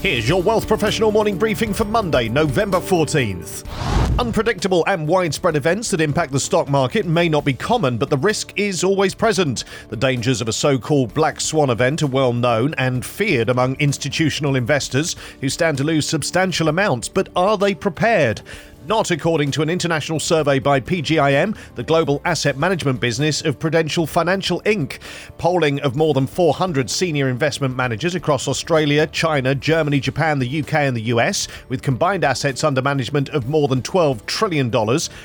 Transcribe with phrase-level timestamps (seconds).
[0.00, 4.05] Here's your Wealth Professional morning briefing for Monday, November 14th.
[4.18, 8.16] Unpredictable and widespread events that impact the stock market may not be common, but the
[8.16, 9.64] risk is always present.
[9.90, 13.74] The dangers of a so called black swan event are well known and feared among
[13.74, 18.40] institutional investors who stand to lose substantial amounts, but are they prepared?
[18.86, 24.06] Not according to an international survey by PGIM, the global asset management business of Prudential
[24.06, 25.00] Financial Inc.
[25.38, 30.74] Polling of more than 400 senior investment managers across Australia, China, Germany, Japan, the UK,
[30.74, 34.70] and the US, with combined assets under management of more than $12 trillion,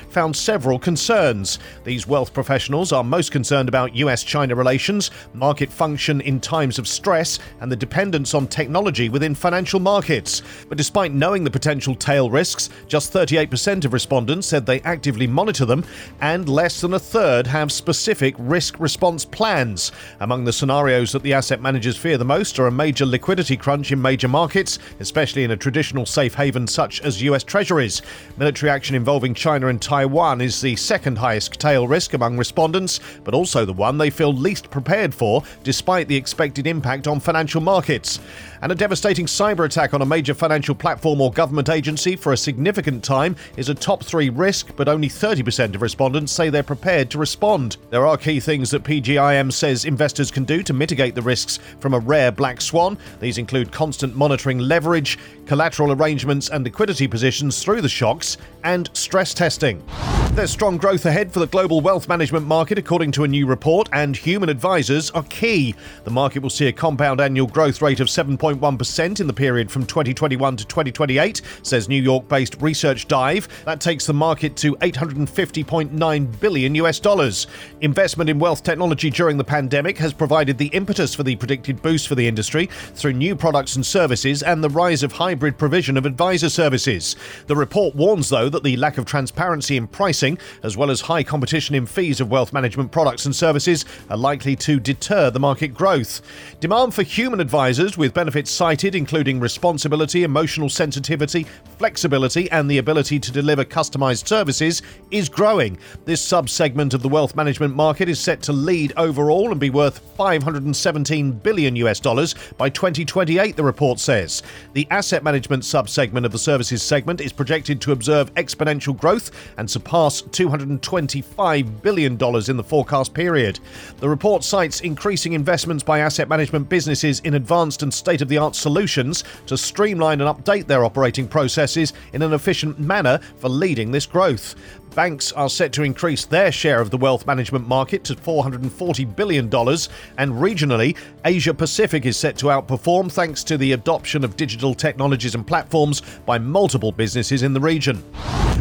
[0.10, 1.60] found several concerns.
[1.84, 6.88] These wealth professionals are most concerned about US China relations, market function in times of
[6.88, 10.42] stress, and the dependence on technology within financial markets.
[10.68, 15.28] But despite knowing the potential tail risks, just 38 percent of respondents said they actively
[15.28, 15.86] monitor them,
[16.22, 19.92] and less than a third have specific risk response plans.
[20.20, 23.92] Among the scenarios that the asset managers fear the most are a major liquidity crunch
[23.92, 28.02] in major markets, especially in a traditional safe haven such as US Treasuries.
[28.38, 33.34] Military action involving China and Taiwan is the second highest tail risk among respondents, but
[33.34, 38.20] also the one they feel least prepared for, despite the expected impact on financial markets.
[38.62, 42.38] And a devastating cyber attack on a major financial platform or government agency for a
[42.38, 47.10] significant time is a top three risk, but only 30% of respondents say they're prepared
[47.12, 47.78] to respond.
[47.90, 51.94] There are key things that PGIM says investors can do to mitigate the risks from
[51.94, 52.98] a rare black swan.
[53.20, 59.34] These include constant monitoring leverage, collateral arrangements and liquidity positions through the shocks, and stress
[59.34, 59.84] testing.
[60.34, 63.90] There's strong growth ahead for the global wealth management market, according to a new report,
[63.92, 65.76] and human advisors are key.
[66.06, 69.86] The market will see a compound annual growth rate of 7.1% in the period from
[69.86, 73.50] 2021 to 2028, says New York based Research Dive.
[73.66, 77.48] That takes the market to 850.9 billion US dollars.
[77.82, 82.08] Investment in wealth technology during the pandemic has provided the impetus for the predicted boost
[82.08, 86.06] for the industry through new products and services and the rise of hybrid provision of
[86.06, 87.18] advisor services.
[87.48, 90.21] The report warns, though, that the lack of transparency in pricing,
[90.64, 94.56] as well as high competition in fees of wealth management products and services, are likely
[94.56, 96.22] to deter the market growth.
[96.60, 101.46] Demand for human advisors with benefits cited, including responsibility, emotional sensitivity,
[101.78, 105.78] flexibility, and the ability to deliver customized services, is growing.
[106.06, 110.00] This sub-segment of the wealth management market is set to lead overall and be worth
[110.18, 114.44] 517 billion US dollars by 2028, the report says.
[114.74, 119.70] The asset management sub-segment of the services segment is projected to observe exponential growth and
[119.70, 123.60] surpass $225 billion in the forecast period.
[123.98, 128.40] The report cites increasing investments by asset management businesses in advanced and state of the
[128.40, 133.92] art solutions to streamline and update their operating processes in an efficient manner for leading
[133.92, 134.56] this growth.
[134.96, 139.46] Banks are set to increase their share of the wealth management market to $440 billion,
[139.46, 145.34] and regionally, Asia Pacific is set to outperform thanks to the adoption of digital technologies
[145.34, 148.04] and platforms by multiple businesses in the region.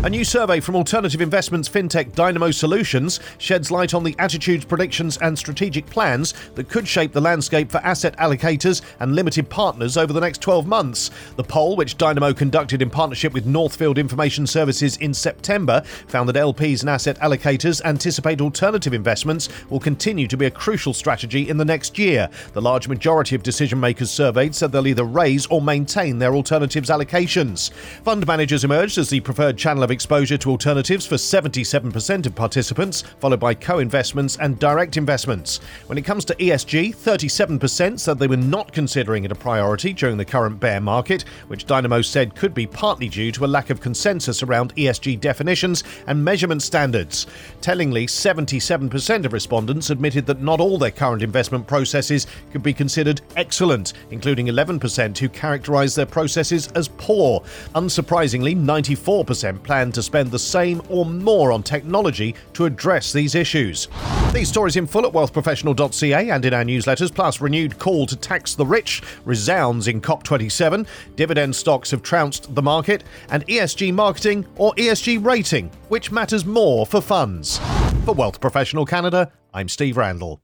[0.03, 5.19] A new survey from alternative investments fintech Dynamo Solutions sheds light on the attitudes, predictions,
[5.19, 10.15] and strategic plans that could shape the landscape for asset allocators and limited partners over
[10.15, 11.11] the next 12 months.
[11.37, 16.37] The poll, which Dynamo conducted in partnership with Northfield Information Services in September, found that
[16.37, 21.59] LPs and asset allocators anticipate alternative investments will continue to be a crucial strategy in
[21.59, 22.31] the next year.
[22.55, 26.89] The large majority of decision makers surveyed said they'll either raise or maintain their alternatives
[26.89, 27.71] allocations.
[28.03, 32.35] Fund managers emerged as the preferred channel of of exposure to alternatives for 77% of
[32.37, 35.59] participants, followed by co investments and direct investments.
[35.87, 40.17] When it comes to ESG, 37% said they were not considering it a priority during
[40.17, 43.81] the current bear market, which Dynamo said could be partly due to a lack of
[43.81, 47.27] consensus around ESG definitions and measurement standards.
[47.61, 53.23] Tellingly, 77% of respondents admitted that not all their current investment processes could be considered
[53.35, 57.41] excellent, including 11% who characterised their processes as poor.
[57.75, 63.35] Unsurprisingly, 94% plan plan to spend the same or more on technology to address these
[63.35, 63.89] issues.
[64.31, 68.55] These stories in full at wealthprofessional.ca and in our newsletters, plus renewed call to tax
[68.55, 70.87] the rich resounds in COP27,
[71.17, 76.85] dividend stocks have trounced the market, and ESG marketing or ESG rating, which matters more
[76.85, 77.59] for funds.
[78.05, 80.43] For Wealth Professional Canada, I'm Steve Randall.